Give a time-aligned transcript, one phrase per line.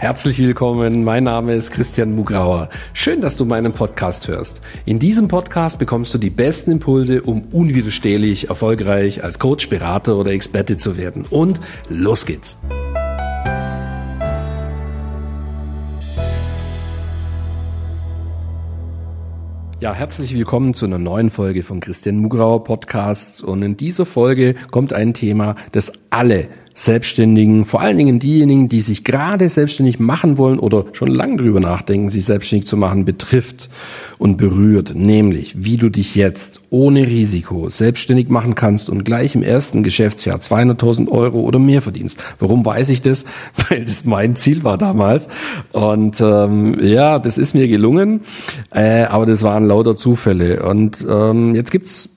[0.00, 2.70] Herzlich willkommen, mein Name ist Christian Mugrauer.
[2.94, 4.62] Schön, dass du meinen Podcast hörst.
[4.86, 10.30] In diesem Podcast bekommst du die besten Impulse, um unwiderstehlich erfolgreich als Coach, Berater oder
[10.30, 11.26] Experte zu werden.
[11.28, 11.60] Und
[11.90, 12.56] los geht's!
[19.82, 23.42] Ja, herzlich willkommen zu einer neuen Folge von Christian Mugrauer Podcasts.
[23.42, 28.80] Und in dieser Folge kommt ein Thema, das alle Selbstständigen, vor allen Dingen diejenigen, die
[28.80, 33.68] sich gerade selbstständig machen wollen oder schon lange drüber nachdenken, sich selbstständig zu machen, betrifft
[34.18, 39.42] und berührt, nämlich wie du dich jetzt ohne Risiko selbstständig machen kannst und gleich im
[39.42, 42.18] ersten Geschäftsjahr 200.000 Euro oder mehr verdienst.
[42.38, 43.24] Warum weiß ich das?
[43.68, 45.28] Weil das mein Ziel war damals
[45.72, 48.22] und ähm, ja, das ist mir gelungen,
[48.72, 52.10] äh, aber das waren lauter Zufälle und ähm, jetzt gibt's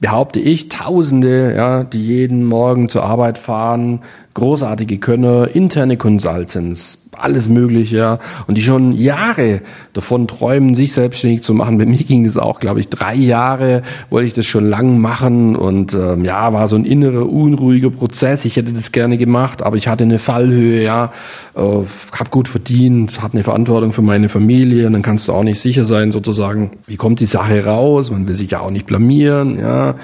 [0.00, 4.00] behaupte ich, Tausende, ja, die jeden Morgen zur Arbeit fahren,
[4.34, 9.60] großartige Könner, interne Consultants, alles Mögliche, ja, und die schon Jahre
[9.92, 11.78] davon träumen, sich selbstständig zu machen.
[11.78, 15.56] Bei mir ging das auch, glaube ich, drei Jahre wollte ich das schon lang machen
[15.56, 18.44] und ähm, ja, war so ein innerer unruhiger Prozess.
[18.44, 21.12] Ich hätte das gerne gemacht, aber ich hatte eine Fallhöhe, ja,
[21.56, 24.86] äh, habe gut verdient, hatte eine Verantwortung für meine Familie.
[24.86, 28.10] Und dann kannst du auch nicht sicher sein, sozusagen, wie kommt die Sache raus?
[28.10, 29.96] Man will sich ja auch nicht blamieren, ja.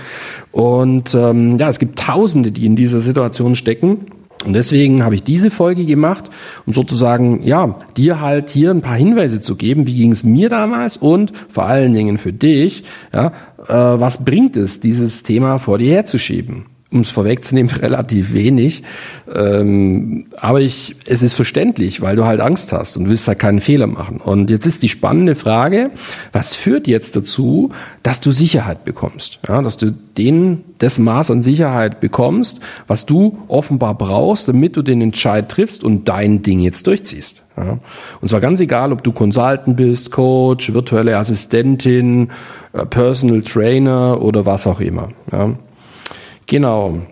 [0.52, 4.06] Und ähm, ja, es gibt Tausende, die in dieser Situation stecken.
[4.46, 6.30] Und deswegen habe ich diese Folge gemacht,
[6.66, 10.48] um sozusagen, ja, dir halt hier ein paar Hinweise zu geben, wie ging es mir
[10.48, 13.32] damals und vor allen Dingen für dich, ja,
[13.66, 18.82] äh, was bringt es, dieses Thema vor dir herzuschieben um es vorwegzunehmen, relativ wenig.
[19.32, 23.60] Ähm, aber ich, es ist verständlich, weil du halt Angst hast und willst halt keinen
[23.60, 24.18] Fehler machen.
[24.18, 25.90] Und jetzt ist die spannende Frage,
[26.32, 27.70] was führt jetzt dazu,
[28.02, 29.38] dass du Sicherheit bekommst?
[29.46, 34.82] Ja, dass du den, das Maß an Sicherheit bekommst, was du offenbar brauchst, damit du
[34.82, 37.42] den Entscheid triffst und dein Ding jetzt durchziehst.
[37.56, 37.78] Ja.
[38.20, 42.30] Und zwar ganz egal, ob du Consultant bist, Coach, virtuelle Assistentin,
[42.72, 45.10] äh, Personal Trainer oder was auch immer.
[45.32, 45.56] Ja.
[46.46, 47.02] Genau.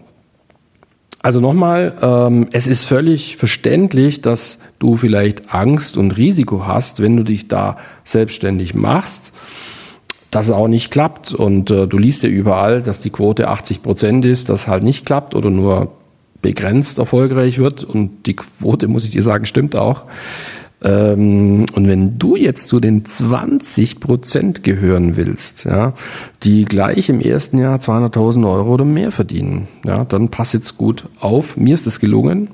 [1.25, 7.17] Also nochmal, ähm, es ist völlig verständlich, dass du vielleicht Angst und Risiko hast, wenn
[7.17, 9.33] du dich da selbstständig machst,
[10.31, 11.33] dass es auch nicht klappt.
[11.33, 15.06] Und äh, du liest ja überall, dass die Quote 80 Prozent ist, dass halt nicht
[15.06, 15.93] klappt oder nur
[16.43, 17.84] begrenzt erfolgreich wird.
[17.84, 20.05] Und die Quote, muss ich dir sagen, stimmt auch.
[20.84, 25.95] Ähm, und wenn du jetzt zu den 20 Prozent gehören willst, ja,
[26.43, 31.06] die gleich im ersten Jahr 200.000 Euro oder mehr verdienen, ja, dann pass jetzt gut
[31.19, 31.56] auf.
[31.56, 32.49] Mir ist es gelungen.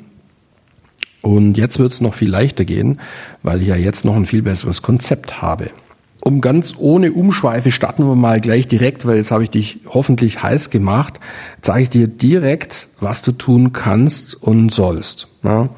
[1.23, 2.99] Und jetzt wird es noch viel leichter gehen,
[3.43, 5.67] weil ich ja jetzt noch ein viel besseres Konzept habe.
[6.23, 10.43] Um ganz ohne Umschweife starten wir mal gleich direkt, weil jetzt habe ich dich hoffentlich
[10.43, 11.19] heiß gemacht,
[11.63, 15.29] zeige ich dir direkt, was du tun kannst und sollst.
[15.43, 15.71] Ja.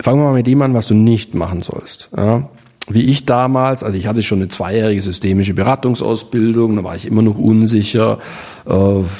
[0.00, 2.10] Fangen wir mal mit dem an, was du nicht machen sollst.
[2.16, 2.48] Ja?
[2.90, 7.20] Wie ich damals, also ich hatte schon eine zweijährige systemische Beratungsausbildung, da war ich immer
[7.20, 8.18] noch unsicher.
[8.64, 8.74] Äh,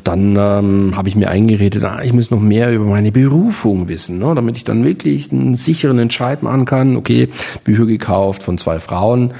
[0.04, 4.20] dann ähm, habe ich mir eingeredet, ah, ich muss noch mehr über meine Berufung wissen,
[4.20, 4.32] ne?
[4.34, 6.96] damit ich dann wirklich einen sicheren Entscheid machen kann.
[6.96, 7.28] Okay,
[7.64, 9.32] Bücher gekauft von zwei Frauen,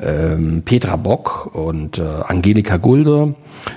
[0.00, 3.34] ähm, Petra Bock und äh, Angelika Gulder.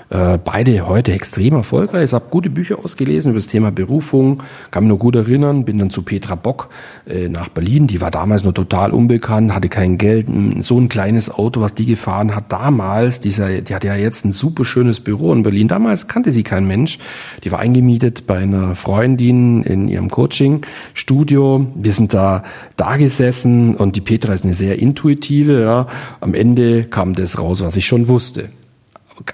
[0.10, 2.06] Äh, beide heute extrem erfolgreich.
[2.06, 5.80] Ich habe gute Bücher ausgelesen über das Thema Berufung, kann mich noch gut erinnern, bin
[5.80, 6.70] dann zu Petra Bock
[7.06, 7.88] äh, nach Berlin.
[7.88, 10.28] Die war damals noch total unbekannt, hatte kein Geld,
[10.60, 13.20] so ein kleines Auto, was die gefahren hat damals.
[13.20, 15.68] Dieser, die hatte ja jetzt ein super schönes Büro in Berlin.
[15.68, 17.00] Damals kannte sie kein Mensch.
[17.44, 21.68] Die war eingemietet bei einer Freundin in ihrem Coaching-Studio.
[21.76, 22.44] Wir sind da
[22.78, 25.62] da gesessen und die Petra ist eine sehr intuitive.
[25.62, 25.88] Ja.
[26.20, 28.50] Am Ende kam das raus, was ich schon wusste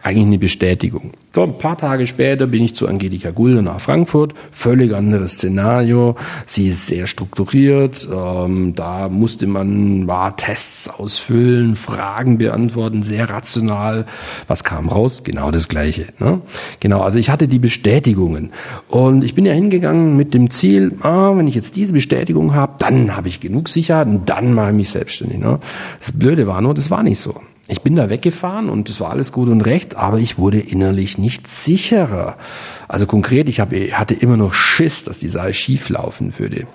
[0.04, 1.12] eigentlich eine Bestätigung.
[1.32, 4.34] So, ein paar Tage später bin ich zu Angelika Gulde nach Frankfurt.
[4.52, 6.16] Völlig anderes Szenario.
[6.46, 8.08] Sie ist sehr strukturiert.
[8.12, 14.06] Ähm, da musste man war Tests ausfüllen, Fragen beantworten, sehr rational.
[14.48, 15.22] Was kam raus?
[15.24, 16.08] Genau das Gleiche.
[16.18, 16.42] Ne?
[16.80, 18.52] Genau, also ich hatte die Bestätigungen.
[18.88, 22.74] Und ich bin ja hingegangen mit dem Ziel, ah, wenn ich jetzt diese Bestätigung habe,
[22.80, 25.40] dann habe ich genug Sicherheit und dann mache ich mich selbstständig.
[25.40, 25.60] Ne?
[26.00, 27.40] Das Blöde war nur, das war nicht so.
[27.71, 31.19] Ich bin da weggefahren und es war alles gut und recht, aber ich wurde innerlich
[31.19, 32.36] nicht sicherer.
[32.88, 36.66] Also konkret, ich hab, hatte immer noch Schiss, dass die Sache schief laufen würde.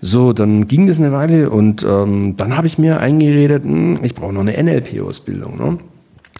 [0.00, 4.04] So, dann ging das eine Weile und ähm, dann habe ich mir eingeredet, mh, hm,
[4.04, 5.58] ich brauche noch eine NLP-Ausbildung.
[5.58, 5.78] Ne?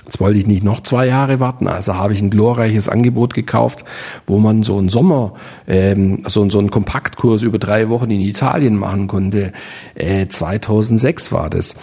[0.07, 3.85] Jetzt wollte ich nicht noch zwei Jahre warten, also habe ich ein glorreiches Angebot gekauft,
[4.25, 5.35] wo man so einen Sommer,
[5.67, 9.53] ähm, so, so einen Kompaktkurs über drei Wochen in Italien machen konnte.
[9.97, 11.75] Äh, 2006 war das.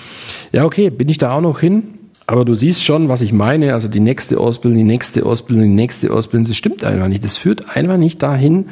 [0.54, 1.97] Ja, okay, bin ich da auch noch hin?
[2.30, 3.74] Aber du siehst schon, was ich meine.
[3.74, 7.24] Also die nächste Ausbildung, die nächste Ausbildung, die nächste Ausbildung, das stimmt einfach nicht.
[7.24, 8.66] Das führt einfach nicht dahin,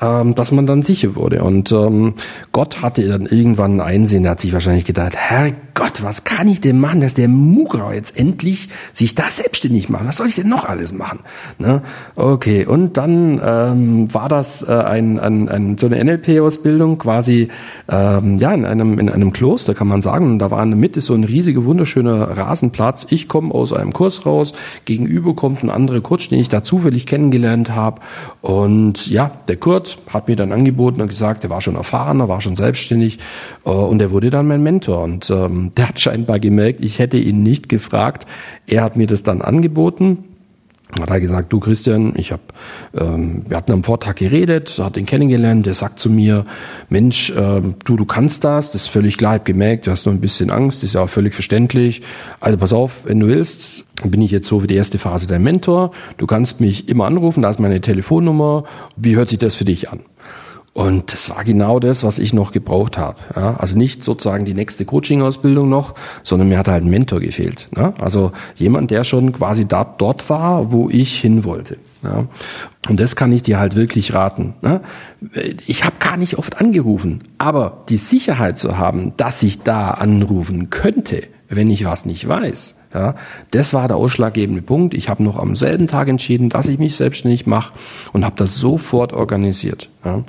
[0.00, 1.42] ähm, dass man dann sicher wurde.
[1.42, 2.14] Und ähm,
[2.52, 6.60] Gott hatte dann irgendwann ein Einsehen, der hat sich wahrscheinlich gedacht, Herrgott, was kann ich
[6.60, 10.06] denn machen, dass der Mugrau jetzt endlich sich da selbstständig macht?
[10.06, 11.20] Was soll ich denn noch alles machen?
[11.58, 11.82] Ne?
[12.14, 17.48] Okay, und dann ähm, war das äh, ein, ein, ein, so eine NLP-Ausbildung quasi
[17.88, 20.26] ähm, ja in einem, in einem Kloster, kann man sagen.
[20.26, 23.06] Und da war in der Mitte so ein riesiger, wunderschöner Rasenplatz.
[23.10, 24.52] Ich komme aus einem Kurs raus,
[24.84, 28.00] gegenüber kommt ein anderer Coach, den ich da zufällig kennengelernt habe.
[28.40, 32.28] Und ja, der Kurt hat mir dann angeboten und gesagt, er war schon erfahren, er
[32.28, 33.18] war schon selbstständig
[33.64, 35.02] äh, und er wurde dann mein Mentor.
[35.02, 38.26] Und ähm, der hat scheinbar gemerkt, ich hätte ihn nicht gefragt.
[38.66, 40.24] Er hat mir das dann angeboten
[40.98, 42.42] hat er gesagt, du Christian, ich habe,
[42.98, 46.46] ähm, wir hatten am Vortag geredet, hat ihn kennengelernt, der sagt zu mir,
[46.88, 50.14] Mensch, äh, du, du kannst das, das ist völlig klar, hab gemerkt, du hast nur
[50.14, 52.02] ein bisschen Angst, ist ja auch völlig verständlich.
[52.40, 55.42] Also pass auf, wenn du willst, bin ich jetzt so für die erste Phase dein
[55.42, 58.64] Mentor, du kannst mich immer anrufen, da ist meine Telefonnummer,
[58.96, 60.00] wie hört sich das für dich an?
[60.78, 63.18] Und das war genau das, was ich noch gebraucht habe.
[63.34, 67.68] Ja, also nicht sozusagen die nächste Coaching-Ausbildung noch, sondern mir hat halt ein Mentor gefehlt.
[67.74, 67.94] Ne?
[67.98, 71.78] Also jemand, der schon quasi da, dort war, wo ich hin wollte.
[72.04, 72.26] Ja?
[72.88, 74.54] Und das kann ich dir halt wirklich raten.
[74.62, 74.80] Ne?
[75.66, 80.70] Ich habe gar nicht oft angerufen, aber die Sicherheit zu haben, dass ich da anrufen
[80.70, 83.14] könnte, wenn ich was nicht weiß, ja,
[83.50, 84.94] das war der ausschlaggebende Punkt.
[84.94, 87.74] Ich habe noch am selben Tag entschieden, dass ich mich selbstständig mache
[88.12, 89.88] und habe das sofort organisiert.
[90.04, 90.24] Ja.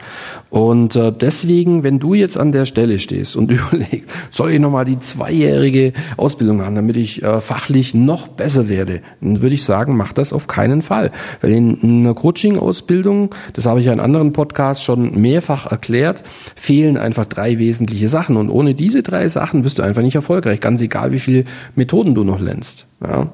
[0.49, 4.83] Und äh, deswegen, wenn du jetzt an der Stelle stehst und überlegst, soll ich nochmal
[4.83, 9.95] die zweijährige Ausbildung machen, damit ich äh, fachlich noch besser werde, dann würde ich sagen,
[9.95, 11.11] mach das auf keinen Fall.
[11.41, 16.23] Weil in einer Coaching-Ausbildung, das habe ich ja in anderen Podcasts schon mehrfach erklärt,
[16.55, 18.35] fehlen einfach drei wesentliche Sachen.
[18.37, 21.43] Und ohne diese drei Sachen bist du einfach nicht erfolgreich, ganz egal, wie viele
[21.75, 22.88] Methoden du noch anwendest.
[23.05, 23.29] Ja.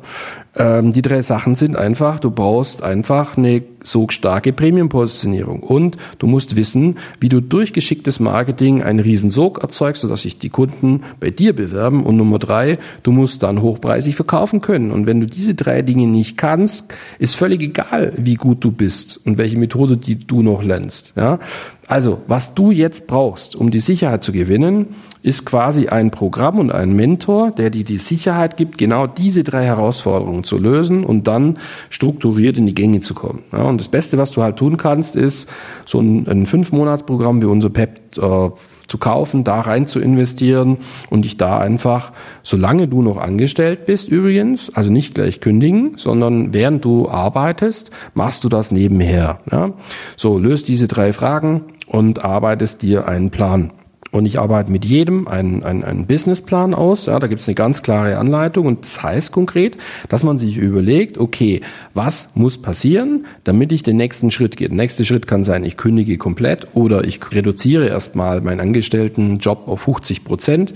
[0.58, 6.28] Ähm, die drei Sachen sind einfach, du brauchst einfach eine so starke Premium-Positionierung und du
[6.28, 11.30] musst wissen, wie du durch geschicktes Marketing einen Riesensog erzeugst, sodass sich die Kunden bei
[11.30, 12.06] dir bewerben.
[12.06, 14.92] Und Nummer drei, du musst dann hochpreisig verkaufen können.
[14.92, 19.20] Und wenn du diese drei Dinge nicht kannst, ist völlig egal, wie gut du bist
[19.26, 21.14] und welche Methode die du noch lernst.
[21.16, 21.40] Ja.
[21.88, 24.88] Also, was du jetzt brauchst, um die Sicherheit zu gewinnen,
[25.22, 29.55] ist quasi ein Programm und ein Mentor, der dir die Sicherheit gibt, genau diese drei
[29.62, 31.58] Herausforderungen zu lösen und dann
[31.90, 33.44] strukturiert in die Gänge zu kommen.
[33.52, 35.50] Ja, und das Beste, was du halt tun kannst, ist
[35.86, 38.50] so ein, ein Fünf-Monats-Programm wie unser PEP äh,
[38.88, 40.78] zu kaufen, da rein zu investieren
[41.10, 42.12] und dich da einfach,
[42.44, 48.44] solange du noch angestellt bist übrigens, also nicht gleich kündigen, sondern während du arbeitest, machst
[48.44, 49.40] du das nebenher.
[49.52, 49.72] Ja?
[50.16, 53.72] So, löst diese drei Fragen und arbeitest dir einen Plan.
[54.16, 57.08] Und ich arbeite mit jedem einen, einen, einen Businessplan aus.
[57.08, 58.66] Ja, da gibt es eine ganz klare Anleitung.
[58.66, 59.78] Und das heißt konkret,
[60.08, 61.60] dass man sich überlegt, okay,
[61.94, 64.70] was muss passieren, damit ich den nächsten Schritt gehe.
[64.70, 69.82] Der nächste Schritt kann sein, ich kündige komplett oder ich reduziere erstmal meinen Angestelltenjob auf
[69.82, 70.74] 50 Prozent.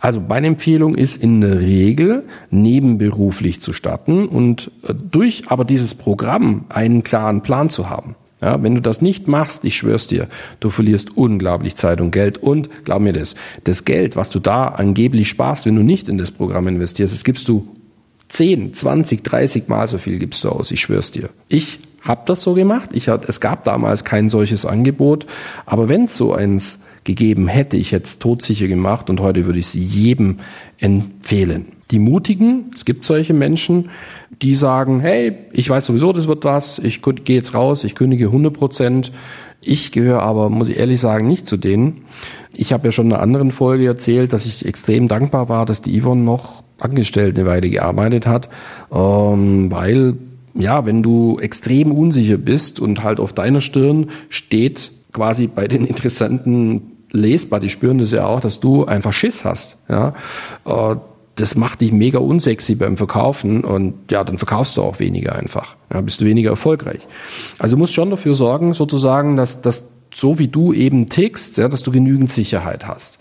[0.00, 5.94] Also meine Empfehlung ist in der Regel nebenberuflich zu starten und äh, durch aber dieses
[5.94, 8.16] Programm einen klaren Plan zu haben.
[8.42, 10.28] Ja, wenn du das nicht machst, ich schwör's dir,
[10.60, 12.38] du verlierst unglaublich Zeit und Geld.
[12.38, 13.34] Und glaub mir das,
[13.64, 17.24] das Geld, was du da angeblich sparst, wenn du nicht in das Programm investierst, das
[17.24, 17.68] gibst du
[18.28, 21.30] 10, 20, 30 Mal so viel gibst du aus, ich schwör's dir.
[21.48, 25.26] Ich habe das so gemacht, ich hat, es gab damals kein solches Angebot,
[25.66, 29.66] aber wenn es so eins gegeben hätte, ich es todsicher gemacht und heute würde ich
[29.66, 30.38] es jedem
[30.78, 31.72] empfehlen.
[31.90, 33.90] Die Mutigen, es gibt solche Menschen,
[34.42, 38.26] die sagen, hey, ich weiß sowieso, das wird was, ich gehe jetzt raus, ich kündige
[38.26, 39.12] 100 Prozent.
[39.62, 42.02] Ich gehöre aber, muss ich ehrlich sagen, nicht zu denen.
[42.52, 45.82] Ich habe ja schon in einer anderen Folge erzählt, dass ich extrem dankbar war, dass
[45.82, 48.48] die Yvonne noch angestellt eine Weile gearbeitet hat,
[48.92, 50.16] ähm, weil
[50.54, 55.86] ja, wenn du extrem unsicher bist und halt auf deiner Stirn steht quasi bei den
[55.86, 59.78] Interessanten lesbar, die spüren das ja auch, dass du einfach Schiss hast.
[59.88, 60.14] Ja,
[60.64, 60.96] äh,
[61.36, 65.76] das macht dich mega unsexy beim Verkaufen und ja, dann verkaufst du auch weniger einfach.
[65.92, 67.00] Ja, bist du weniger erfolgreich.
[67.58, 71.68] Also du musst schon dafür sorgen, sozusagen, dass, dass so wie du eben tickst, ja,
[71.68, 73.18] dass du genügend Sicherheit hast.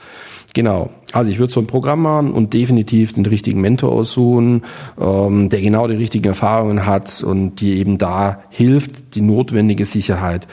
[0.54, 0.90] Genau.
[1.12, 4.64] Also ich würde so ein Programm machen und definitiv den richtigen Mentor aussuchen,
[5.00, 10.48] ähm, der genau die richtigen Erfahrungen hat und dir eben da hilft, die notwendige Sicherheit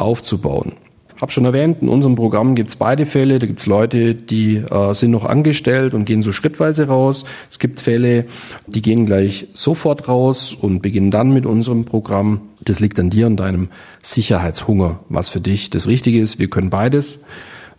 [0.00, 0.72] aufzubauen
[1.20, 3.38] habe schon erwähnt, in unserem Programm gibt es beide Fälle.
[3.38, 7.24] Da gibt es Leute, die äh, sind noch angestellt und gehen so schrittweise raus.
[7.50, 8.26] Es gibt Fälle,
[8.66, 12.40] die gehen gleich sofort raus und beginnen dann mit unserem Programm.
[12.62, 13.68] Das liegt an dir und deinem
[14.02, 16.38] Sicherheitshunger, was für dich das Richtige ist.
[16.38, 17.22] Wir können beides.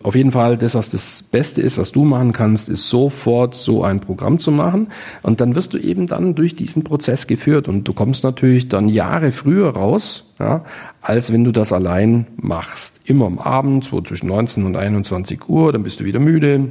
[0.04, 3.84] Auf jeden Fall, das, was das Beste ist, was du machen kannst, ist sofort so
[3.84, 4.88] ein Programm zu machen.
[5.22, 8.90] Und dann wirst du eben dann durch diesen Prozess geführt und du kommst natürlich dann
[8.90, 10.66] Jahre früher raus, ja,
[11.02, 13.02] als wenn du das allein machst.
[13.06, 16.70] Immer am Abend, so zwischen 19 und 21 Uhr, dann bist du wieder müde,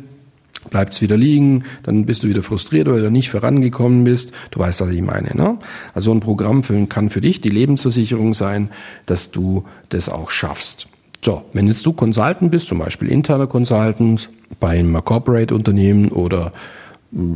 [0.68, 4.32] bleibst wieder liegen, dann bist du wieder frustriert, weil du nicht vorangekommen bist.
[4.50, 5.34] Du weißt, was ich meine.
[5.34, 5.58] Ne?
[5.94, 8.70] Also ein Programm kann für dich die Lebensversicherung sein,
[9.06, 10.89] dass du das auch schaffst.
[11.22, 16.52] So, wenn jetzt du Consultant bist, zum Beispiel interner Consultant bei einem Corporate-Unternehmen oder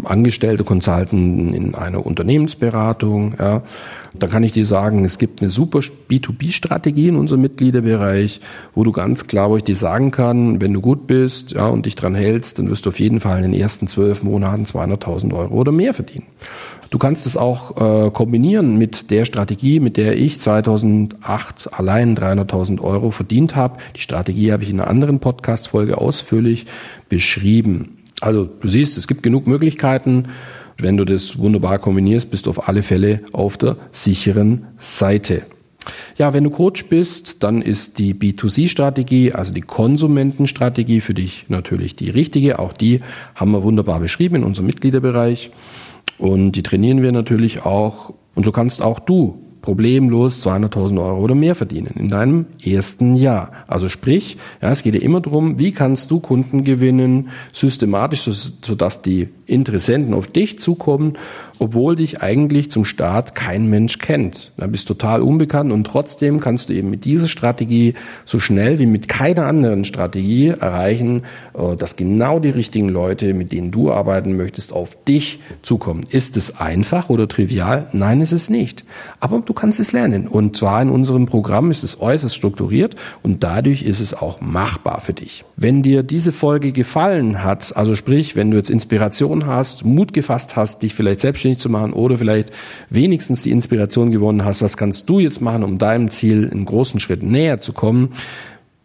[0.05, 1.13] Angestellte Consultant
[1.53, 3.63] in einer Unternehmensberatung, ja,
[4.15, 8.41] da kann ich dir sagen, es gibt eine super B2B-Strategie in unserem Mitgliederbereich,
[8.75, 11.87] wo du ganz klar, wo ich dir sagen kann, wenn du gut bist ja, und
[11.87, 15.35] dich dran hältst, dann wirst du auf jeden Fall in den ersten zwölf Monaten 200.000
[15.35, 16.27] Euro oder mehr verdienen.
[16.95, 22.81] Du kannst es auch äh, kombinieren mit der Strategie, mit der ich 2008 allein 300.000
[22.81, 23.79] Euro verdient habe.
[23.97, 26.67] Die Strategie habe ich in einer anderen Podcast-Folge ausführlich
[27.09, 27.99] beschrieben.
[28.21, 30.27] Also du siehst, es gibt genug Möglichkeiten.
[30.79, 35.43] Wenn du das wunderbar kombinierst, bist du auf alle Fälle auf der sicheren Seite.
[36.17, 41.97] Ja, wenn du Coach bist, dann ist die B2C-Strategie, also die Konsumentenstrategie für dich natürlich
[41.97, 42.61] die richtige.
[42.61, 43.01] Auch die
[43.35, 45.51] haben wir wunderbar beschrieben in unserem Mitgliederbereich.
[46.19, 48.15] Und die trainieren wir natürlich auch.
[48.35, 53.51] Und so kannst auch du problemlos 200.000 Euro oder mehr verdienen in deinem ersten Jahr.
[53.67, 58.29] Also sprich, ja, es geht ja immer darum, wie kannst du Kunden gewinnen, systematisch,
[58.61, 61.17] sodass die Interessenten auf dich zukommen
[61.59, 64.53] obwohl dich eigentlich zum Start kein Mensch kennt.
[64.57, 67.95] Du bist total unbekannt und trotzdem kannst du eben mit dieser Strategie
[68.25, 71.23] so schnell wie mit keiner anderen Strategie erreichen,
[71.55, 76.05] äh, dass genau die richtigen Leute, mit denen du arbeiten möchtest, auf dich zukommen.
[76.09, 77.89] Ist es einfach oder trivial?
[77.93, 78.85] Nein, ist es nicht.
[79.21, 80.27] Aber du kannst es lernen.
[80.27, 85.01] Und zwar in unserem Programm ist es äußerst strukturiert und dadurch ist es auch machbar
[85.01, 85.45] für dich.
[85.57, 90.57] Wenn dir diese Folge gefallen hat, also sprich, wenn du jetzt Inspiration hast, Mut gefasst
[90.57, 92.51] hast, dich vielleicht selbst selbstständig zu machen oder vielleicht
[92.91, 97.01] wenigstens die Inspiration gewonnen hast, was kannst du jetzt machen, um deinem Ziel einen großen
[97.01, 98.13] Schritt näher zu kommen,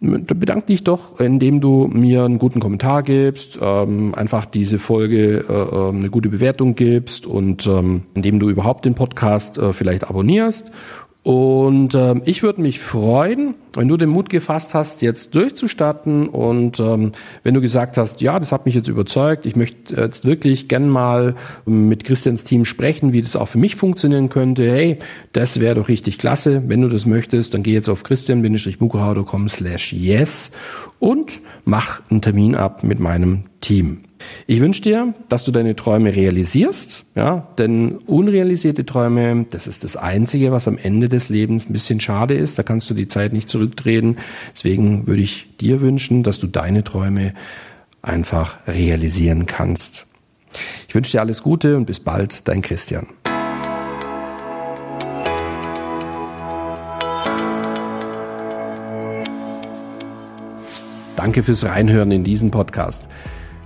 [0.01, 5.45] da bedanke dich doch, indem du mir einen guten Kommentar gibst, ähm, einfach diese Folge
[5.49, 10.05] äh, äh, eine gute Bewertung gibst und ähm, indem du überhaupt den Podcast äh, vielleicht
[10.05, 10.71] abonnierst
[11.21, 16.79] und ähm, ich würde mich freuen, wenn du den Mut gefasst hast, jetzt durchzustarten und
[16.79, 17.11] ähm,
[17.43, 20.87] wenn du gesagt hast, ja, das hat mich jetzt überzeugt, ich möchte jetzt wirklich gern
[20.87, 21.35] mal
[21.65, 24.71] mit Christians Team sprechen, wie das auch für mich funktionieren könnte.
[24.71, 24.97] Hey,
[25.33, 26.63] das wäre doch richtig klasse.
[26.67, 30.51] Wenn du das möchtest, dann geh jetzt auf christian-bucherau.com slash yes
[30.99, 34.08] und mach einen Termin ab mit meinem Team.
[34.47, 39.95] Ich wünsche dir, dass du deine Träume realisierst, ja, denn unrealisierte Träume, das ist das
[39.95, 42.57] Einzige, was am Ende des Lebens ein bisschen schade ist.
[42.57, 44.17] Da kannst du die Zeit nicht zurückdrehen.
[44.53, 47.33] Deswegen würde ich dir wünschen, dass du deine Träume
[48.01, 50.07] einfach realisieren kannst.
[50.87, 53.07] Ich wünsche dir alles Gute und bis bald, dein Christian.
[61.15, 63.09] Danke fürs Reinhören in diesen Podcast.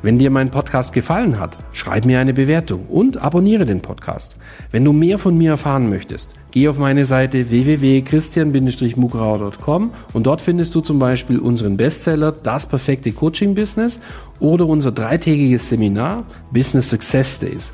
[0.03, 4.35] Wenn dir mein Podcast gefallen hat, schreib mir eine Bewertung und abonniere den Podcast.
[4.69, 10.75] Wenn du mehr von mir erfahren möchtest, geh auf meine Seite www.christian-mugrauer.com und dort findest
[10.75, 14.01] du zum Beispiel unseren Bestseller Das perfekte Coaching Business
[14.41, 17.73] oder unser dreitägiges Seminar Business Success Days.